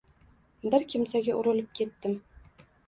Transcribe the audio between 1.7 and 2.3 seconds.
ketdim